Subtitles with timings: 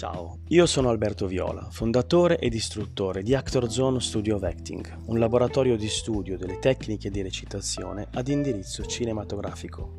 [0.00, 5.18] Ciao, io sono Alberto Viola, fondatore ed istruttore di Actor Zone Studio of Acting, un
[5.18, 9.98] laboratorio di studio delle tecniche di recitazione ad indirizzo cinematografico.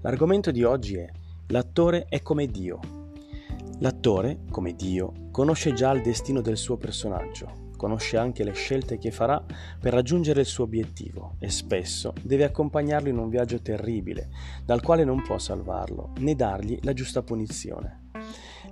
[0.00, 1.06] L'argomento di oggi è
[1.48, 2.80] L'attore è come Dio.
[3.80, 9.10] L'attore, come Dio, conosce già il destino del suo personaggio, conosce anche le scelte che
[9.10, 9.44] farà
[9.78, 14.30] per raggiungere il suo obiettivo e spesso deve accompagnarlo in un viaggio terribile,
[14.64, 18.04] dal quale non può salvarlo né dargli la giusta punizione.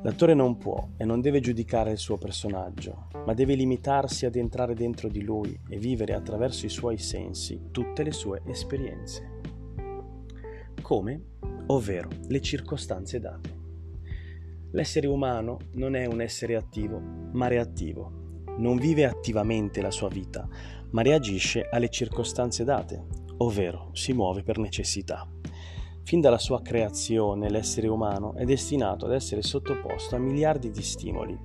[0.03, 4.75] L'attore non può e non deve giudicare il suo personaggio, ma deve limitarsi ad entrare
[4.75, 9.41] dentro di lui e vivere attraverso i suoi sensi tutte le sue esperienze.
[10.83, 11.23] Come?
[11.67, 13.63] Ovvero le circostanze date.
[14.73, 17.01] L'essere umano non è un essere attivo,
[17.33, 18.43] ma reattivo.
[18.59, 20.47] Non vive attivamente la sua vita,
[20.91, 23.07] ma reagisce alle circostanze date,
[23.39, 25.27] ovvero si muove per necessità.
[26.05, 31.39] Fin dalla sua creazione l'essere umano è destinato ad essere sottoposto a miliardi di stimoli,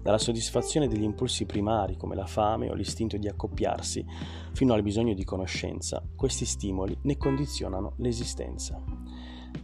[0.00, 4.06] dalla soddisfazione degli impulsi primari come la fame o l'istinto di accoppiarsi,
[4.52, 6.00] fino al bisogno di conoscenza.
[6.14, 8.80] Questi stimoli ne condizionano l'esistenza.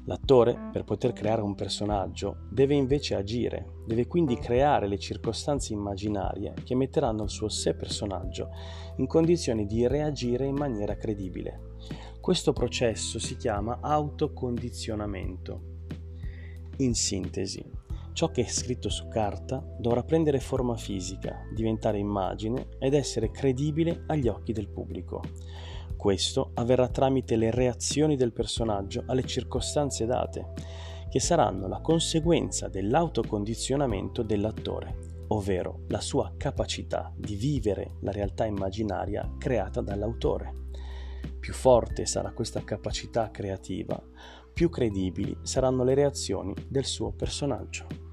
[0.04, 6.54] L'attore, per poter creare un personaggio, deve invece agire, deve quindi creare le circostanze immaginarie
[6.64, 8.50] che metteranno il suo sé personaggio
[8.96, 11.76] in condizioni di reagire in maniera credibile.
[12.20, 15.68] Questo processo si chiama autocondizionamento.
[16.78, 17.64] In sintesi,
[18.12, 24.04] ciò che è scritto su carta dovrà prendere forma fisica, diventare immagine ed essere credibile
[24.06, 25.22] agli occhi del pubblico.
[26.00, 30.54] Questo avverrà tramite le reazioni del personaggio alle circostanze date,
[31.10, 39.30] che saranno la conseguenza dell'autocondizionamento dell'attore, ovvero la sua capacità di vivere la realtà immaginaria
[39.36, 40.68] creata dall'autore.
[41.38, 44.02] Più forte sarà questa capacità creativa,
[44.54, 48.09] più credibili saranno le reazioni del suo personaggio.